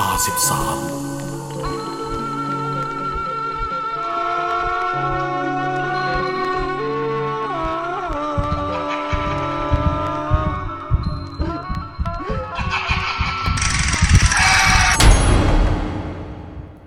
[0.00, 0.78] ลาสิบสาม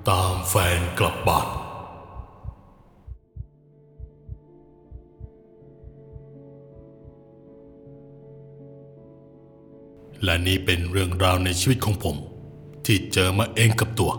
[0.10, 1.48] ตามแฟนกลับบ้าน
[10.24, 12.18] และนี่เป็นเรื่องราวในชีวิตของผม
[12.90, 14.12] ที่เจอมาเองกับตัว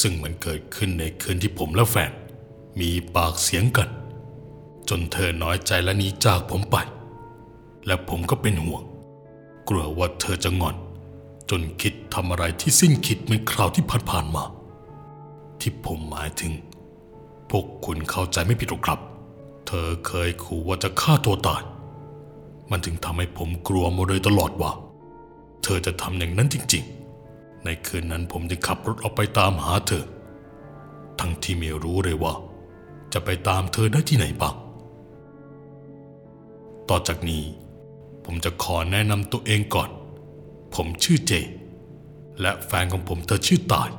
[0.00, 2.12] ซึ่งมันเกิดขึ้นในคืนที่ผมและแฟน
[2.80, 3.88] มีปากเสียงกัน
[4.88, 6.76] จนเธอน้อยใจและหนีจากผมไป
[7.86, 8.82] และผมก็เป็นห่วง
[9.68, 10.76] กลัวว่าเธอจะงอน
[11.50, 14.44] จนคิดทำอะไรที่สิ้นคิดเหมือนคราวที่ผ่านๆมา
[15.60, 16.52] ที่ผมหมายถึง
[17.50, 18.98] พวกคุณเข้าใจไม่ผิดหรอกครับ
[19.66, 21.62] เธอเคยขู่ว่าจะฆ่าตัวตาย
[22.70, 24.72] มันถึงทำให้ผมกลัวมาโดยตลอดว่า
[25.62, 26.99] เธอจะทำอย่างนั้นจริง ๆ
[27.64, 30.04] ในคืนนั้นผมจึงขับรถออกไปตามหาเธอ
[31.20, 32.34] ทั้งที่ไม่รู้เลยว่า
[33.12, 34.54] จะไปตามเธอได้ที่ไหนบ้าง
[36.88, 37.44] ต่อจากนี้
[38.24, 39.90] ผมจะขอแนะนำตัวเองก่อน
[40.74, 41.32] ผมชื่อเจ
[42.40, 43.90] และแฟนของผมเธอชื่อตาย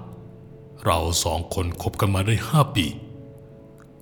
[0.86, 2.86] เราสองคนคบกันมาได้ห้าปี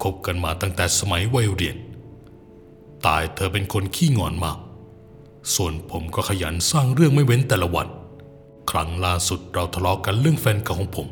[0.03, 1.77] คบกันมาตั้งแต่สมัยวัยเรียน
[3.05, 4.57] ตายเธอเป็นคนขี้งอนมาก
[5.55, 7.87] ส่วนผมก็ขยันสร้างเรื่องไม่เว้นแต่ละวัน
[8.69, 11.07] ครั้งล่าสุดเราทะเลาะกันเรื่องแฟนเก่าของผม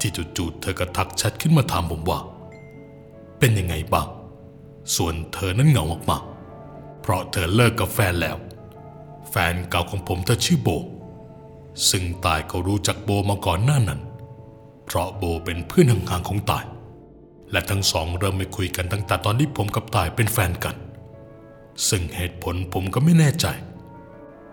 [0.00, 2.20] ที่จู่ๆเธอก็ทักแชทขึ้นมาถามผมว่า
[3.38, 4.08] เป็นยังไงบ้าง
[4.96, 8.36] ส่วนเธอนั้นเหงามากๆ เพราะเธอเลิกกับแฟนแล้ว
[9.30, 10.68] แฟนเก่าของผมเธอชื่อโบ
[11.90, 14.00] ซึ่งตายก็รู้จักโบมาก่อนหน้านั้น
[14.86, 16.64] เพราะโบเป็นเพื่อนห่างๆของตาย
[17.50, 20.76] และทั้งสองเริ่มไม่คุยกันตั้งแต่ตอนที่ผมกับตายเป็นแฟนกัน
[21.88, 23.46] ซึ่งเหตุผลผมก็ไม่แน่ใจ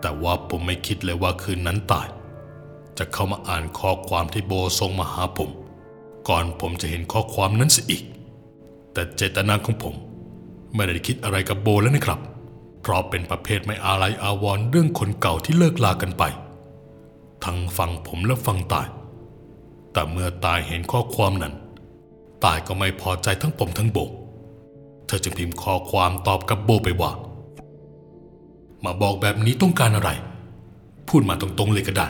[0.06, 2.08] แต่ว่าผมไม่คิดเลยว่าคืนนั้นตาย
[2.98, 5.50] จะเข้ามาอ่านข้อความที่โบส่งมาหาผม
[6.28, 8.02] ก่อนผมจะเห็นข้อความนั้นซะอีก
[8.92, 9.94] แต่เจตนาของผม
[10.74, 12.20] ไม่ได้คิดอะไรกับโบแล้วนะครับ
[12.82, 16.22] เพราะเป็นประเภทไม่อาลัยอาวรณ์เรื่องคนเก่าที่เลิกลากันไป
[17.44, 18.86] ทั้งฝั่งผมและฝั่งตาย
[19.92, 21.54] แต่เมื่อตายเห็นข้อความนั้น
[22.44, 23.98] ตายก็ไม่พอใจทั้งผมทั้งโบ
[25.06, 27.12] เธอจึงพิมพ์ข้อความตอบกับโบไปว่า
[28.86, 30.10] มาบอกแบบนี้ต้องการอะไร
[31.08, 32.08] พูดมาตรงๆเลยก็ได้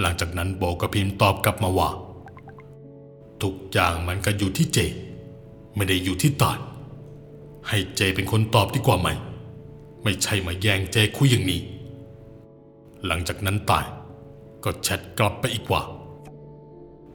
[0.00, 1.90] หลังจากนั้นโบก็พิมพ์ตอบกลับมาว่า
[3.42, 4.78] ทุกอย่างมันก็อยู่ที่เจ
[5.76, 6.58] ไม่ได้อยู่ที่ตาย
[7.68, 9.08] ให้เจเป็นคนตอบดีกว่าไหม
[10.02, 11.60] ไม่ใช่มาแย่งเจคุยอย่างนี้
[13.06, 13.84] หลังจากนั้นตาย
[14.64, 15.82] ก็แชทกลับไปอีกว่า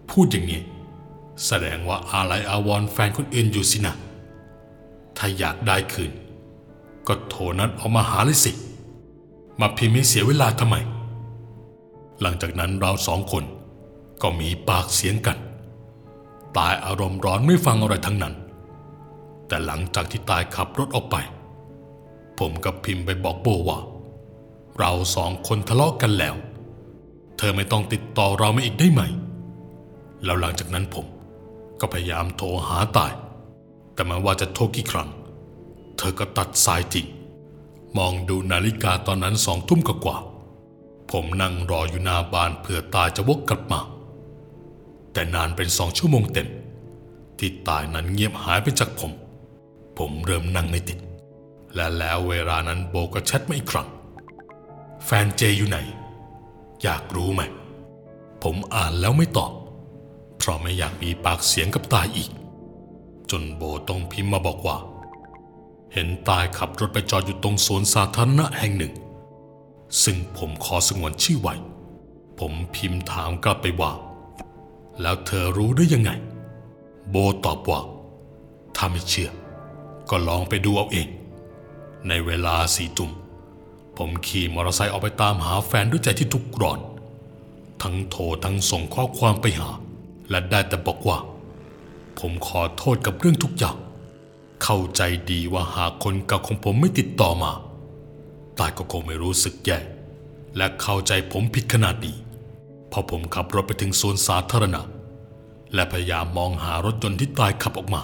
[0.09, 0.61] พูดอย่างนี้
[1.45, 3.95] แสดงว่าอาลัยอาวรณ์แฟนคนอื่นอยู่สินะ
[5.17, 6.11] ถ้าอยากได้คืน
[7.07, 8.51] ก็โทรนัดออกมาหาเลยสิ
[9.59, 10.75] มาพิมพ์ให้เสียเวลาทำไม
[12.21, 13.43] หลังจากนั้นเราสองคน
[14.21, 15.37] ก็มีปากเสียงกัน
[16.57, 18.33] ตายอารมณ์ร้อนไม่ฟังอะไรทั้งนั้น
[19.47, 21.15] แต่หลังจากที่ตายขับรถออกไป
[22.39, 23.79] ผมกับพิมพ์ไปบอกโบว่า
[24.79, 26.35] เราสองคนทะเลาะกันแล้ว
[27.37, 29.01] เธอไม่ต้องติดต่อเราไม่อีกได้ไหม
[30.23, 31.05] แล้วหลังจากนั้นผม
[31.79, 33.11] ก็พยายามโทรหาตาย
[33.93, 35.09] แต่ไมาว่าจะโทรกี่ครั้ง
[35.97, 37.07] เธอก็ตัดสายทิ้ง
[37.97, 40.17] มองดูนาฬิกาตอนนั้นสองทุ่มกว่า
[41.11, 43.79] ผมนั่งรออยู่หน้าบ้านเพื่อตายจะวกกลับมา
[45.13, 46.47] แต่นานเป็นสองชั่วโมงเต็ม
[47.37, 49.11] ที่ตายนั้นเงียบหายไปจากผม
[49.97, 50.99] ผมเริ่มนั่งไม่ติด
[51.75, 53.87] และแล้วเวลานั้นโบก็แชทมาอีกครั้ง
[55.05, 55.77] แฟนเจอยู่ไหน
[56.83, 57.41] อยากรู้ไหม
[58.43, 59.51] ผมอ่านแล้วไม่ตอบ
[60.37, 62.31] เพราะไม่อยากมีปากเสียงกับตายอีก
[63.31, 64.77] จนโบต้องพิมพ์มาบอกว่า
[65.93, 68.93] เห็นตายขับรถไปจอดอยู่ตรงสวนสาธารณะแห่งหนึ่ง
[70.03, 71.55] ซึ่งผมขอสงวนชื่อไว้
[72.39, 73.91] ผมพิมพ์ถามกลับไปว่า
[75.01, 76.11] แล้วเธอรู้ได้ยังไง
[77.09, 77.15] โบ
[77.45, 77.79] ตอบว่า
[78.75, 79.29] ถ้าไม่เชื่อ
[80.09, 81.07] ก็ลองไปดูเอาเอง
[82.07, 83.11] ในเวลาสี่ทุ่ม
[83.97, 86.79] ผมขี่มอเตอร์ไซค์ออกไปตามหาแฟนด้วยใจที่ทุกข์ร้อน
[87.81, 89.69] ทั้งโทรทั้งส่งข้อความไปหา
[90.29, 91.17] และได้แต่บอกว่า
[92.19, 93.77] ผมขอโทษกับเรื่องทุกอย่าง
[94.63, 95.01] เข้าใจ
[95.31, 97.51] ดีว่าหากคนเก่าของผมไม่ติดต่อมา
[98.59, 99.79] ตายก็คงไม่รู้สึกแย่
[100.57, 102.17] และเข้าใจผมผิดขนาดนี้
[102.91, 104.81] พอผมขับรถไปถึงสวนสาธารณะ
[105.73, 108.01] และพยายามมองหารถยนต์ที่ตายขับออกมา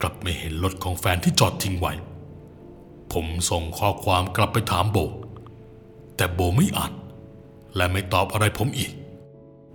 [0.00, 1.92] กลับไม่เห็นรถของแฟนที่จอดทิ้งไว้
[3.12, 4.98] ผมส่งข้อความกลับไปถามโบ
[6.16, 6.92] แต่โบไม่อ่าน
[7.76, 8.92] และไม่ตอบอะไรผมอีก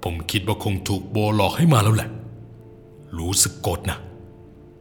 [0.03, 2.09] ผมคิดว่าคงถูกโบหลอกให้มาแล้วแหละ
[3.17, 3.97] รู้สึกโกรธนะ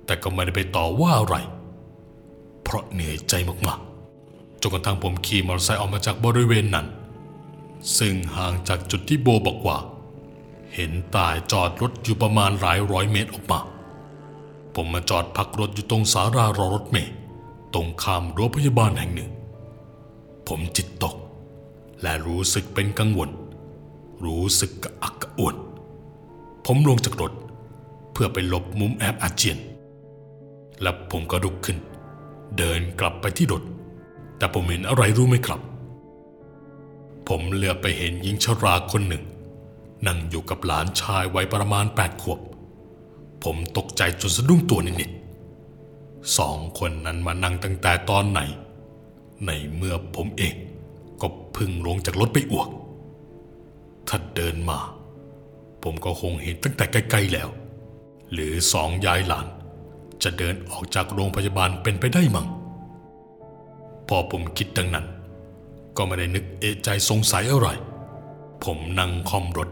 [0.06, 1.36] แต่ก็ไม่ได้ไปต่อว่าอะไร
[2.62, 3.34] เพราะเหนื่อยใจ
[3.66, 6.86] มากๆ จนกระทั่งผมขี่มอเตอร์ไซค์ออกมาจากบริเวณนั้น
[7.98, 9.78] ซึ่งห่างจากจุดที่โบบอกว่า
[10.74, 13.60] เห็นตายจอดรถอยู่ประมาณหลายร้อยเมตรออกมา
[14.74, 17.12] ผมมาจอดพักรถอยู่ตรงสารารอรถเมล์
[17.74, 19.30] ตรงข้ามรั้วพยาบาลแห่งหนึ่ง
[20.48, 21.14] ผมจิตตก
[22.02, 23.30] และรู้สึกเป็นกังวล
[24.24, 25.56] รู้สึกกระอักกระอ่วน
[26.66, 27.32] ผมลงจากรถ
[28.12, 29.58] เพื่อไปหลบมุมแอบอาเจียน
[30.82, 31.78] และผมก็ลุกขึ้น
[32.58, 33.62] เดินกลับไปที่รถ
[34.38, 35.60] แต่ผมเห็นอะไรรู้ไหมครับ
[37.28, 39.24] ผมเหลือไปเห็นหญิงชราคนหนึ่ง
[40.06, 42.40] นั่งอยู่กับหลานชายวัยประมาณแปดขวบ
[43.44, 48.40] ผมตกใจจนสะดุ้งตัวนิดๆสองคนนั้นมานั่งตั้งแต่ตอนไหน
[49.46, 50.54] ในเมื่อผมเอง
[51.20, 51.26] ก็
[51.56, 52.68] พึ่งลงจากรถไปอวก
[54.08, 54.78] ถ้าเดินมา
[55.82, 57.48] ผมก็คงเห็นตั้งแต่ไกลๆแล้ว
[58.32, 59.46] หรือสองยายหลาน
[60.24, 62.46] จะเดินออกจากโรงพยาบาลเป็นไปได้มั้ง
[64.08, 65.06] พอผมคิดดังนั้น
[65.96, 67.68] ก็ไม่ได้นึกเอะใจสงสัยอะไร
[68.64, 69.70] ผมนั่งคอมรถ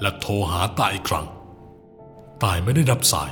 [0.00, 1.26] และโทรหาตายอีกครั้ง
[2.42, 3.30] ตายไม่ได้รับสาย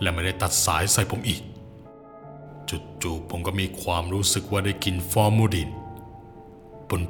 [0.00, 1.42] และไม่ได้ตัดสายใส่ผมอีก
[3.02, 5.70] จู่ๆผมก็มีความรู้สึกว่าได้กลินฟอร์มูดิน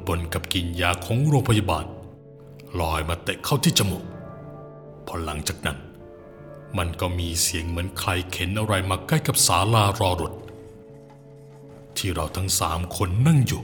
[0.06, 1.84] ปนๆกับกลินยาของโรงพยาบาล
[2.80, 4.04] ลอยมาเตะเข้าที่จมูก
[5.06, 5.78] พอหลังจากนั้น
[6.78, 10.32] มันก็มีเสียงเหมือนใครเข็นอะไรมาใกล้กับศาลารอรถ
[11.96, 13.62] ที่เราทั้งสามคนนั่งอยู่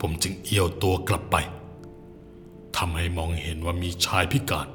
[0.00, 1.36] ผมจึงเอี้ยวตัวกลับไป
[2.76, 4.68] ทำให้มองเห็นว่ามีชายพิการ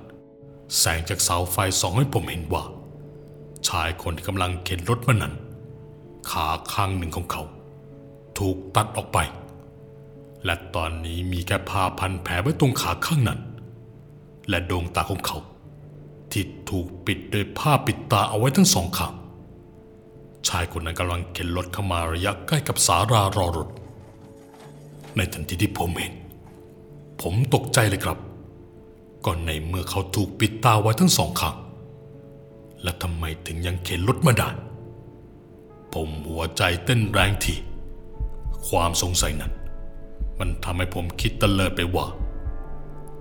[0.78, 2.64] แสงจากเสาไฟส่องให้ผมเห็นว่า
[3.68, 5.34] ชายคนที่กำลังเข็นรถมานั้น
[6.30, 7.44] ขาข้างหนึ่งของเขา
[8.38, 9.18] ถูกตัดออกไป
[10.46, 13.40] และตอนนี้มีแค่ผ้าพันแผลไว้ตรงขาข้างนั้น
[14.50, 15.38] และดวงตาของเขา
[16.32, 19.14] ที่ถูกปิดด้วยผ้าปิดตาเอาไว้ทั้งสองข้าง
[20.48, 23.70] ชายคนนั้นกำลังเข็นรถเข้ามาระยะใกล้กับสารารอรถ
[25.16, 26.14] ในทันทีที่ผมเห็น
[27.22, 28.18] ผมตกใจเลยครับ
[29.26, 31.56] ก่อนในเมื่อเขาถูกปิดตาไว้ทั้งสองข้าง
[32.84, 34.50] และทำไมถึงยังเข็นรถมาได้
[35.94, 37.56] ผมหัวใจเต้นแรงที
[38.68, 39.54] ความสงสัยนั้น
[40.40, 42.06] มันทำให้ผมคิดตะเลิดไปว่า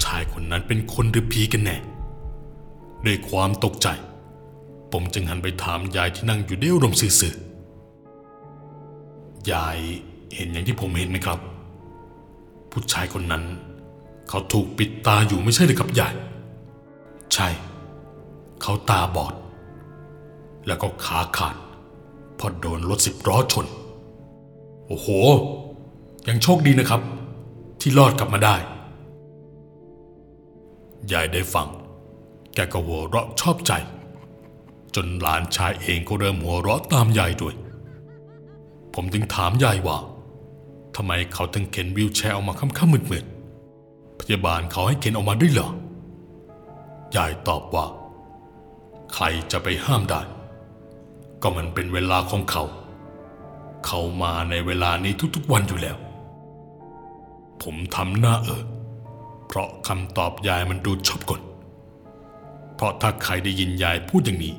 [0.04, 1.76] ชายคนนั้นเป็นคนหรือผีกันแน่
[3.06, 3.88] ด้วยความตกใจ
[4.92, 9.78] ผมจึงหันไปถามยายที่นั่งอยู่เดียวรมซื่อๆยาย
[10.34, 11.38] เห็นอย่างที่ผมเห็นไหมครับ
[12.70, 13.44] ผู้ชายคนนั้น
[14.28, 16.14] เขาถูกปิดตาอยู่ไม่ใช่หรือครับยาย
[17.32, 17.48] ใช่
[18.62, 19.34] เขาตาบอด
[20.66, 21.56] แล้วก็ขาขาด
[22.36, 23.66] เพราะโดนรถสิบล้อชน
[24.86, 25.08] โอ้โห
[26.28, 27.00] ยังโชคดีนะครับ
[27.80, 28.56] ที่รอดกลับมาได้
[31.12, 31.68] ยายได้ฟัง
[32.56, 33.72] แกก็หัวเราะชอบใจ
[34.94, 37.54] จนหลานชายเองก็เริ่มหัวเราะตามยายด้วย
[38.94, 39.98] ผมจึงถามยายว่า
[40.96, 45.68] ทำไมเขาถึงเข็นวิวแชร์ออกมาค่ำๆมืดๆพยาบาลเขาให้เข็นออกมาด้วยเหรอ
[47.16, 47.86] ยายตอบว่า
[49.14, 50.20] ใครจะไปห้ามได้
[51.42, 52.64] ก็มันเป็นเวลาของเขา
[53.86, 55.96] เขามาในเวลานี้ทุกๆวันอยู่แล้ว
[57.62, 58.64] ผมทำหน้าเออ
[59.46, 61.40] เพราะคำตอบยายมันดูชอบกล
[62.76, 64.54] เพราะถ้าใครได้ยินยายพูดอย่างนี้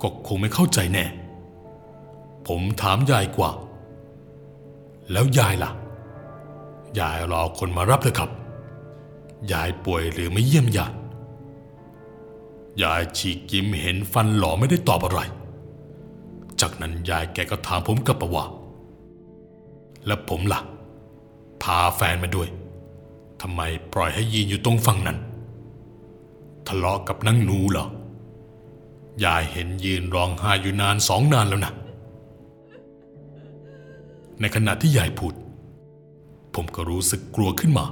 [0.00, 1.04] ก็คงไม่เข้าใจแน่
[2.48, 3.50] ผมถามยายกว่า
[5.12, 5.70] แล้วยายล่ะ
[7.00, 8.30] ยายรอคนมารับเลยครับ
[9.52, 10.96] ยายป่วยหรือไม่เยี่ยมญาติ
[12.82, 15.20] ยายฉีกยิ้มเห็นฟันหล่อไม่ได้ตอบอะไร
[16.60, 18.44] จากนั้นยายแกก็ถามผมกลับมาว่า
[20.06, 20.60] แล้วผมล่ะ
[21.62, 22.48] พาแฟนมาด้วย
[23.42, 23.60] ทำไม
[23.92, 25.18] ปล่อยให้ยืนอยู่ตรงฝั่งนั้น
[26.68, 27.86] ทะเลาะกับนางหนูเหรอ
[29.24, 31.72] ยายเห็นยืนร้องไห้อยู่นานสองนานแล้วนะ
[34.40, 35.34] ในขณะที่ยายพูด
[36.54, 37.86] ผมก็รู้สึกกลัวขึ้นมา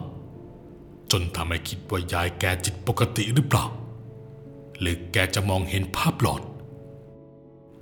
[1.10, 3.64] จนทำให้คิดว่ายายแกจิตปกติหรือเปล่า
[4.80, 6.42] หรือแกจะมองเห็นภาพหลอน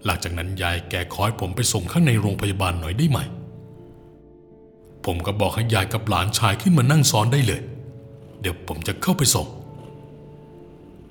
[0.05, 3.19] หลังจากนั้นยายแกขอให้ผมไปส่งข้างในโรงพยาบาลหน่อยได้ไหม
[5.05, 7.61] ผมก็บอกให้ยายกับหลานชายขึ้นมานั่งซ้อนได้เลย
[8.41, 9.47] เดี๋ยวผมจะเข้าไปส่ง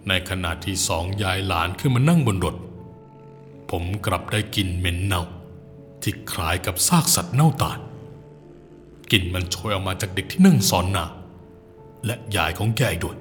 [0.07, 2.55] ในขณะที่สองยายหลานขึ้นมานั่งบนรถ
[3.69, 5.23] ผมกลับได้กลิ่นเหม็นเน่า
[6.01, 7.77] ที่คล้ายกับซากสัตว์เน่าตาย
[9.11, 11.05] กลิ่นมันโชยออกมาจากเด็กที่นั่งซ้อนหน้า
[12.05, 13.17] และยายของแกอีกด้วย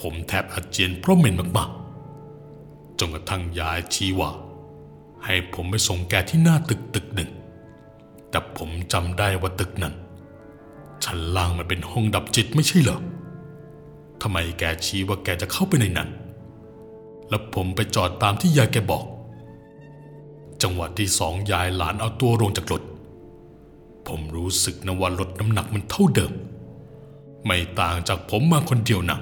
[0.00, 4.30] ผมแทบอาเจียนเพราะเหม็นมากๆจนกระทั่งยายชี้ว่า
[5.24, 7.30] ให้ผมไปส่งแกที่หน้าตึกตึกหนึ่ง
[8.30, 9.94] แต่ผมจำได้ว่าตึกนั้น
[11.04, 13.00] ชั้นล่างมันเป็นห้องดับจิตไม่ใช่เหรอ
[14.22, 16.10] ทำไมแกชี้ว่าแกจะเข้าไปในนั้น
[17.28, 19.04] แล้วผมไปจอดตามที่ยายแกบอก
[20.62, 22.82] จังหวะที่สองยายหลานเอาตัวลงจากรถ
[24.06, 26.32] ผมรู้สึกนะว่ารถน้ำหนักมันเท่าเดิม
[27.44, 29.18] ไม่ต่างจากผมมาคนเดียวนะ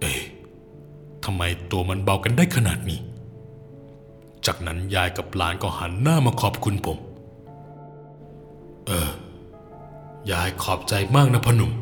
[0.00, 0.22] เอ๊ะ
[1.24, 3.00] ทำไมตัวมันเบากันได้ขนาดนี้
[4.46, 6.98] จากนั้นยายกับหลานก็หันหน้ามาขอบคุณผม
[8.86, 9.10] เออ
[10.30, 11.72] ยายขอบใจมากนะพนุ่ม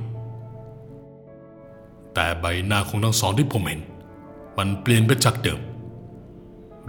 [2.14, 3.81] แต่ใบหน้าของทั้งสองที่ผมเห็น
[4.59, 5.61] มันเปลี่ยนไปจากเดิม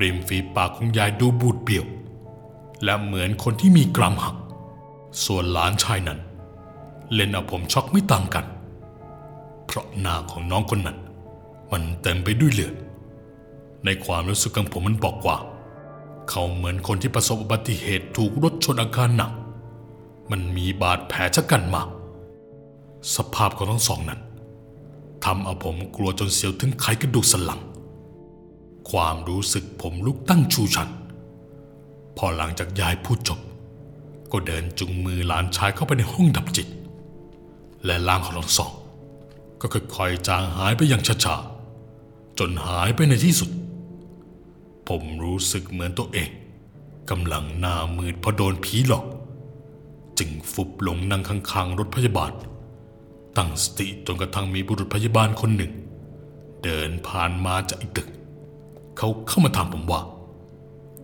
[0.01, 1.86] ริมฝีปากของยายดูบูดเบี้ยว
[2.84, 4.36] และเหมือนคนที่มีกรามหัก
[5.25, 6.20] ส่วนหลานชายนั้น
[7.13, 8.46] เล่นเอาผมช็อกไม่ต่างกัน
[9.66, 10.98] เพราะหน้าของน้องคนนั้น
[11.72, 12.75] มันเต็มไปด้วยเลือด
[13.86, 15.38] ในความรู้สึกของผมมันบอกว่า
[16.30, 19.32] เขาเหมือนคนที่ประสบอุบัติเหตุถูกรถชนอาการหนัก
[20.32, 21.88] มันมีบาดแผลชะกันมาก
[23.16, 24.20] สภาพของทั้งสองนั้น
[25.25, 27.62] ทำเอาผมกลัวจนเสียวถึงไขกระดูกสันหลัง
[28.90, 30.90] ความรู้สึกผมลุกตั้งชูชัน
[32.18, 33.40] พอหลังจากยายพูดจบ
[34.32, 36.68] ก็เดินจุงมือหลานชายเข้าไปในห้องดับจิต
[37.86, 38.72] และล่างของทั้งสอง
[39.62, 43.50] ก็ค่อยๆจางหายไปอย่างช้าๆ จนหายไปในที่สุด
[44.88, 46.30] ผมรู้สึกเหมือนตัวเอง
[47.10, 49.06] กำลังหน้ามืดเพราะโดนผีหลอก
[50.18, 52.32] จึงฟุบลงนั่งข้างๆรถพยาบาล
[53.38, 55.74] ตั้งสติจนกระทั่งมีบุรุษพยาบาลคนหนึ่ง
[56.64, 58.08] เดินผ่านมาจากอีกตึก
[58.98, 60.02] เขาเข้ามาถามผมว่า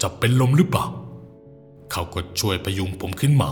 [0.02, 0.86] จะเป็นลมหรือเปล่า
[1.92, 3.50] เขาก็ช่วยพยุงผมขึ้นมา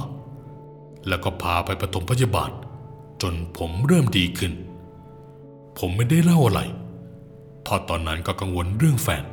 [1.08, 2.51] แล้วก็พาไปปฐมพยาบาล
[3.22, 4.53] จนผมเริ่มดีขึ้น
[5.79, 6.62] ผมไม่ได้เล่าอะไร
[7.63, 9.24] เพราะตอนนั้นก็กังวลเรื่องแฟน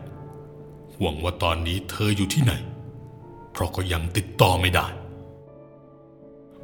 [0.96, 2.52] ห่วงว่าตอนนี้เธออยู่ที่ไหน
[3.52, 4.86] เพราะก็ยังติดต่อไม่ได้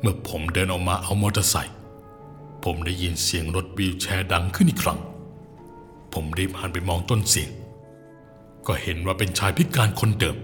[0.01, 1.77] เมื่อผมเดินออกมาเอามอเตอร์ไซค์
[2.73, 5.01] ผมได้ยินเสียงรถวีลแชร์ดังขึ้นอีกครั้ง
[6.13, 7.51] ผมรีบหันไปมองต้นเสียง
[8.67, 10.37] ก็เห็นว่าเป็นชายพิการคนเดิม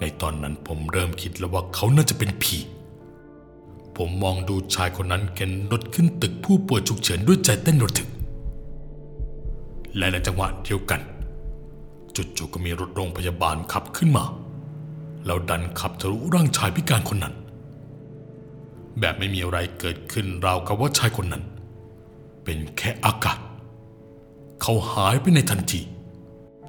[0.00, 2.56] ในตอนนั้นผมเริ่มคิดแล้วว่าเขาน่าจะเป็นผี
[3.96, 8.08] ผมมองดูชายคนนั้นเข็นรถขึ้นตึกผู้ป่วยฉุกเฉินด้วยใจเต้นระทึก
[9.96, 11.00] และในจังหวะเดียวกัน
[12.16, 14.24] จู่ๆก็มีรถโรงพยาบาลขับขึ้นมา
[15.26, 17.34] แล้วดันขับทะลุร่างชายพิการคนนั้น
[19.00, 21.44] แบบไม่มีอะไรเกิดขึ้นราวกับว่าชายคนนั้น
[22.44, 23.38] เป็นแค่อากาศ
[24.62, 25.80] เขาหายไปในทันที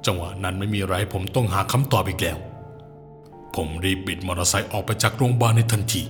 [0.06, 2.38] จังหวะนั้นไม่มีอะไรผมต้องหาคำตอบอีกแล้ว
[3.54, 6.02] ผมรีบบิดมอเตอร์ไซค์ออกไปจากโรงพยาบาลในทันที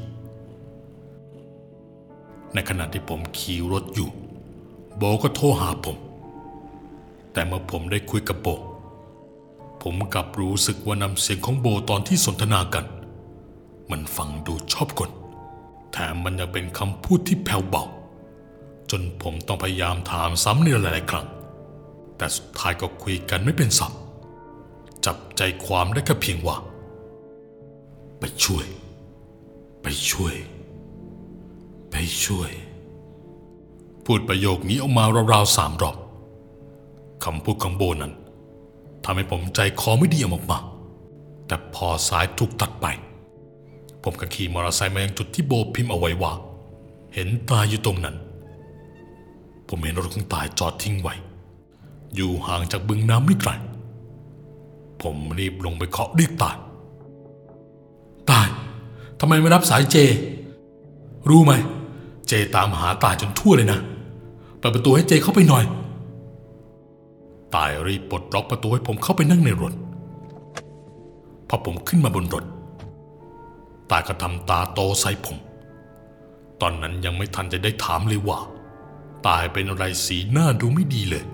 [2.54, 4.08] ในขณะที่ผมขี่รถอยู่
[4.96, 5.96] โบก็โทรหาผม
[7.32, 8.48] แต่เมื่อผมได้คุยกับโบ
[9.82, 12.84] ผมกลับรู้สึกว่านำเสียงของโบตอนที่สนทนากัน
[13.90, 15.10] มันฟังดูชอบกล
[15.92, 17.84] แถมมันยังเป็นคำพูดที่แผ่วเบา
[18.90, 21.26] จนผมต้องพยายามถามซ้ำในหลายๆครั้ง
[22.16, 23.92] แต่สุดท้ายก็คุยกันไม่เป็นสับ
[25.06, 26.56] จับใจความได้แค่เพียงว่า
[28.18, 28.66] ไปช่วย
[29.82, 30.34] ไปช่วย
[31.90, 31.94] ไป
[32.24, 32.50] ช่วย
[34.04, 35.96] พูดประโยคนี้ออกมาราวๆสามรอบ
[37.24, 38.12] คำพูดของโบนั้น
[39.04, 40.58] ทำให้ผมใจคอไม่ดีออกมา
[41.46, 42.86] แต่พอสายถูกตัดไป
[44.02, 46.32] ผมก็ขี่มอเตอร์ไซค์มายังจุดที่โบพิมพ์เอาไว้ว่า
[47.14, 48.16] เห็นตายอยู่ตรงนั้น
[49.68, 51.14] ผมเห็นรถของตายจอดทิ้งไว้
[52.14, 53.50] อยู่ห่างจากบึงน้ำไม่ไกล
[55.02, 56.56] ผมรีบลงไปเคาะเรียกตาย
[58.30, 58.48] ตาย
[59.20, 59.96] ทำไมไม่รับสายเจ
[61.28, 61.52] รู้ไหม
[62.28, 63.80] เจตามหาตายจนทั่วเลยนะ
[64.58, 65.64] เปิดประตูให้เจเข้าไปหน่อย
[67.54, 69.72] ตายรีบปลดล็อกประตูให้ผมเข้าไปนั่งในรถ
[71.48, 72.44] พอผมขึ้นมาบนรถ
[73.92, 75.38] ตายก็ทำตาโตใส่ผม
[76.60, 78.38] ตอนนั้นยังไม่ทันจะได้ถามเลยว่า
[79.26, 81.24] ตายเป็นอะไรสีหน้าดูไม่ดีเลย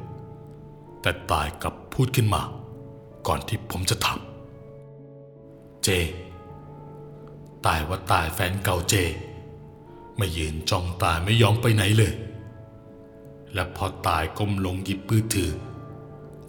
[1.03, 2.43] แต่ตายกลับพูดขึ้นมา
[3.27, 4.19] ก่อนที่ผมจะถาม
[5.85, 5.89] เจ
[7.67, 8.95] ตายว่าตายแฟนเก่าเจ
[10.17, 12.15] ไม่ยืนจ้องตายไม่ยอมไปไหนเลย
[13.55, 15.51] และพอตายก้มลงหยิบมือถือ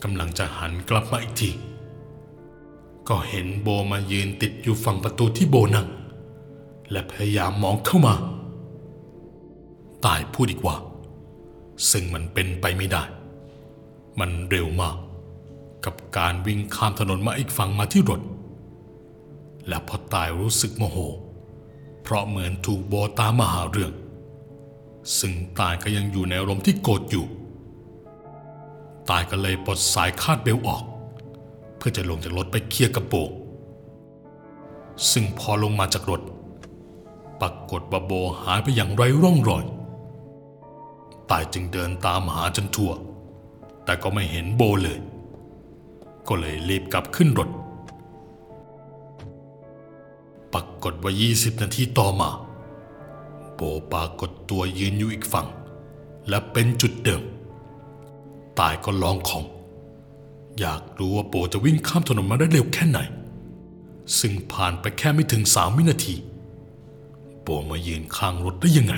[0.03, 1.51] กำลังจะหันกลับมาอีกที
[3.09, 5.87] ก็เห็นโบมายืนติดอยู่ฝั่งประตูที่โบนั่ง
[6.91, 8.15] และพยายามมองเข้ามา
[10.05, 10.75] ตายพูดอีกว่า
[11.91, 13.03] ซึ่งมันเป็นไปไม่ได้
[14.19, 14.95] มันเร็วมาก
[15.85, 18.21] กับการวิ่งข้ามถนนมาอีกฝั่งมาที่รถ
[19.67, 20.97] และพอตายรู้สึกโมโห
[22.01, 23.93] เพราะเหมือนถูกโบตามมาหาเรื่อง
[25.19, 27.25] ซึ่งตายก็ยังอยู่ในอารมณ์ที่โกรธอยู่
[29.09, 30.83] ตายก็เลยปลดสายคาดเบลต์ออก
[31.77, 33.15] เพื่อจะลงจากรถไปเคลียร์กับโบ
[35.11, 36.21] ซึ่งพอลงมาจากรถ
[37.41, 38.11] ปรากฏว่าโบ
[38.43, 39.65] หายไปอย่างไร้ร่องรอย
[41.29, 42.91] ตายจึงเดินตามหาจนทั่ว
[43.85, 44.99] แต่ก็ไม่เห็นโบเลย
[46.27, 47.49] ก็เลยรีบกลับขึ้นรถ
[50.53, 52.29] ปรากฏว่า 20 นาทีต่อมา
[53.55, 53.61] โบ
[53.93, 55.47] ปรากฏตัวยืนอยู่อีกฝั่ง
[56.29, 57.21] และเป็นจุดเดิม
[58.59, 59.45] ตายก็ลองของ
[60.59, 62.99] อยากรู้ว่าโบจะวิ่งข้ามถนนมาได้เร็วแค่ไหน
[64.19, 66.15] ซึ่งผ่านไปแค่ไม่ถึงสามวินาที
[67.49, 68.95] โบมายืนข้างรถได้ยังไง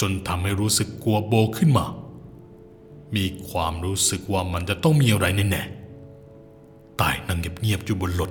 [0.00, 1.86] จนทำให้รู้สึกกลัวโบขึ้นมา
[3.16, 8.30] มีความรู้สึกว่ามันจะต้องมีอะไรแน่ๆตายนั่งเงียบๆอยู่บนรถ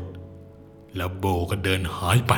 [0.96, 2.34] แล้วโบก็เดินหายไป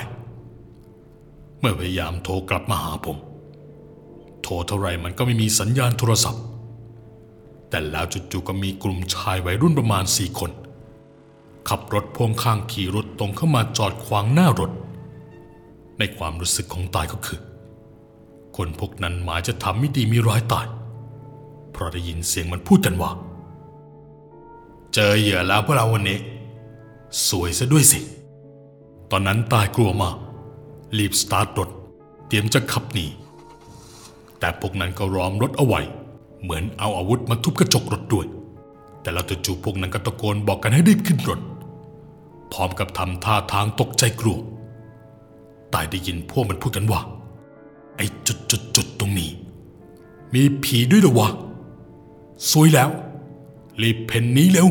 [1.60, 3.18] เมื่อพยายามโทรกลับมาหาผม
[4.42, 6.44] โทรเท่าไรมันก็ไม่มีสัญญาณโทรศัพท์
[7.70, 10.52] แต่แล้วจู่ๆก็มีกลุ่มชายวัยรุ่นประมาณสี่คน
[11.70, 14.74] ขับรถพ่วงข้างขี่รถตรงเข้ามาจอดขวางหน้ารถ
[16.00, 17.40] ในความรู้สึกของตายก็คือ
[18.56, 20.66] คนพวกนั้นหมายจะทำไม่ดีมีร้ายตาย
[21.72, 23.12] เพราะได้ยินเสียงมันพูดกันว่า
[24.94, 26.20] เจอเหยื่อแล้วพวกเราวันนี้
[27.30, 28.00] สวยซะด้วยสิ
[29.12, 30.16] ตอนนั้นตายกลัวมาก
[30.98, 31.70] รีบสตาร์ทรถ
[32.28, 33.06] เตรียมจะขับหนี
[34.40, 35.82] แต่พวกนั้นก็ล้อมรถเอาไว้
[36.42, 38.25] เหมือนเอาอาวุธมาทุบกระจกรถด้วย
[39.02, 41.40] แต่แล้วจู่ๆพวกนั้นก็ตะโกนบอกกันให้รีบขึ้นรถ
[42.54, 44.38] พร้อมกับทำท่าทางตกใจกลัว
[45.75, 47.01] ตายได้ยินพวกมันพูดกันว่า
[47.98, 49.32] ไอ้จุดจุดจุดๆตรงนี้
[50.34, 51.29] มีผีด้วยหรอวะ
[52.51, 52.89] สวยแล้ว
[53.82, 54.70] รีบเพ่นหนี้เร็ว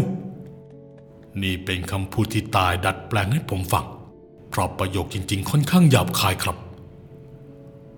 [1.43, 3.85] นี่เป็นคำพูดที่ตายดัดแปลงให้ผมฟัง
[4.51, 6.57] เพราะประโยคจริง ๆ ค่อนข้างหยาบคายครับ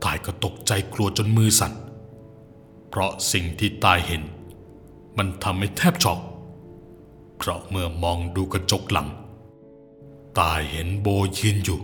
[0.04, 1.72] ตายก็ตกใจกลัวจนมือสั่น
[2.88, 4.22] เพราะสิ่งที่ตายเห็น
[5.16, 6.20] มันทำให้แทบช็อก
[7.38, 9.08] เพราะเมื่อมองดูกระจกหลัง
[10.40, 11.06] ตายเห็นโบ
[11.38, 11.80] ยืนอยู่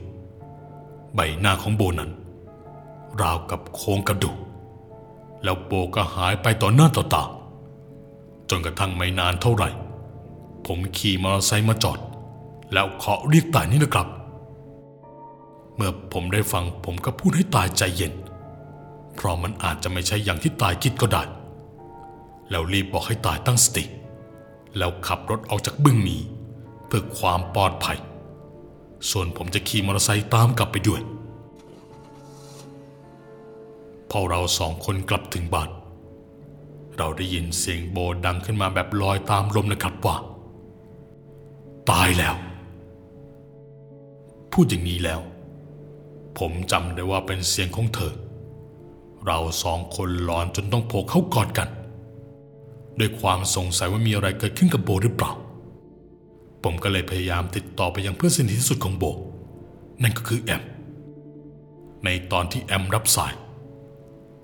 [1.15, 2.11] ใบหน้าของโบนั้น
[3.23, 4.39] ราวกับโครงกระดูก
[5.43, 7.25] แล้วโบก็หายไปต่อหน้าต่อตา
[8.51, 9.69] จนกระทั่งไม่นานเท่าไหร่
[10.67, 11.99] ผมขี่มอเตอร์ไซค์มาจอด
[12.73, 14.09] แล้วเคาะเรียกตายนี่นะครับ
[15.75, 18.13] เมื่อผมได้ฟังผมก็พูดให้ตายใจเย็น
[19.15, 21.23] เพราะมันอาจจะไม่ใช่อย่างที่ตายคิดก็ได้
[22.51, 23.85] แล้วรีบบอกให้ตายตั้งสติ
[24.79, 26.23] แล้วขับรถออกจากบึ้งนี้
[26.87, 27.99] เพื่อความปลอดภัย
[29.11, 31.01] ส่วนผมจะขี่มอเตอร์ไซค์ตามกลับไปด้วย
[34.11, 35.71] พอเราสองคนกลับถึงบ้าน
[36.97, 40.17] เราได้ยินเสียงโบดังขึ้นมาแบบลอยตามลมนะครับว่า
[41.91, 42.35] ตายแล้ว
[44.53, 45.21] พูดอย่างนี้แล้ว
[46.39, 48.15] ผมจำได้ว่าเป็นเสียงของเธอ
[49.27, 51.69] เราสองคนหลอนจนต้องโผล่เข้ากอดกัน
[52.99, 55.33] ด้วยความสงสัยว่ามีอะไรเกิดขึ้นกับโบหรือเปล่า
[56.65, 59.05] ผมก็เลยพยายามติดต่อไปยังเพื่อนสนิทที่สุดของโบ
[60.03, 60.63] นั่นก็คือแอม
[62.05, 63.33] ในตอนที่แอมรับสาย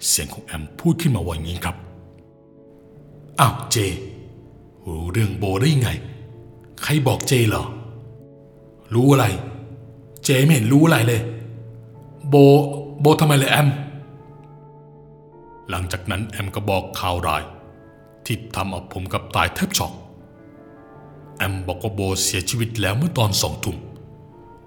[0.06, 1.76] เสียงของแอมพูดขึ้นมาว่าอย่างนี้ครับ
[3.40, 3.76] อ้าวเจ
[4.86, 5.90] รู้เรื่องโบได้ยังไง
[6.82, 7.64] ใครบอกเจเหรอ
[8.94, 9.26] รู้อะไร
[10.24, 11.20] เจไม่เห็นรู้อะไรเลย
[12.28, 12.34] โบ
[13.00, 13.68] โบทำไมเลยแอม
[15.70, 17.42] หลังจากนั้นแอมก็บอกข่าวร้าย
[18.26, 19.92] ที่ทำเอาผมกับตายแทบช็อก
[21.38, 23.76] แอมบอกว่าโบเสียชีวิตแล้วเมื่อตอนสองทุ่ม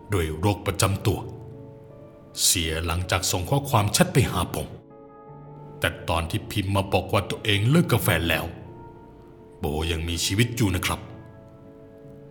[0.10, 1.20] โดวยโรคประจำตัว
[2.46, 4.68] เสียหลังจากส่งข้อความแชทไปหาผม
[5.80, 8.46] แต่ตอนที่พิมพ์มาบอกว่าตัวเองเลิกกับแฟแล้ว
[9.60, 11.00] โบยังมีชีวิตอยู่นะครับ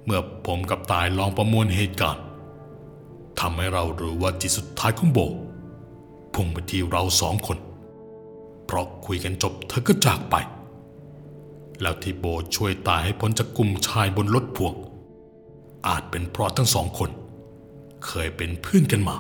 [0.05, 2.25] เมื่อผมกับตายลองประมวลเหตุการณ์
[3.41, 5.19] ทำให้เรารู้ว่าจิตสุดท้ายของโบ
[6.35, 7.59] พุ่งไปที่เราสองคน
[8.67, 10.37] เพราะคุยกันจบเธอก็จากไป
[11.81, 12.25] แล้วที่โบ
[12.57, 14.75] ช่วยตายให้พ้นจากกลุ่มชายบนรถพ่วง
[15.89, 17.11] อาจเป็นเพราะทั้งสองคน
[18.07, 19.17] เคยเป็นเพื่อนกันมา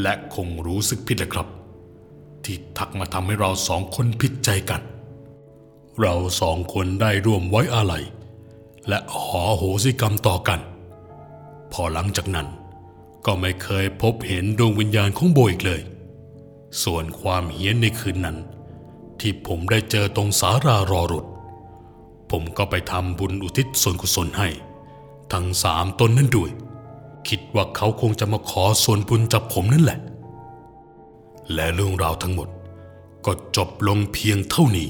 [0.00, 1.48] และคงรู้สึกผิดแหละครับ
[2.44, 4.82] ที่ทักมาทำให้เราสองคนผิดใจกัน
[6.00, 8.04] เราสองคนได้ร่วมไว้อาลัย
[8.88, 10.60] และขอโหสิกรรมต่อกัน
[11.72, 12.48] พอหลังจากนั้น
[13.26, 15.80] ก็ไม่เคยพบเห็นดวงวิญญาณของโบอีกเลย
[16.82, 18.36] ส่วนความเฮี้ยนในคืนนั้น
[19.20, 21.24] ที่ผมได้เจอตรงสารารอรถ
[22.30, 24.48] ผมก็ไปทำบุญอุทิศส่วนกุศลให้
[25.32, 26.50] ทั้งสามตนนั้นด้วย
[27.28, 29.98] คิดว่าเขาคงจะมาขอส่วนบุญจากผมนั่นแหละ
[31.54, 32.48] และเรื่องราวทั้งหมด
[33.26, 34.88] ก็จบลงเพียงเท่านี้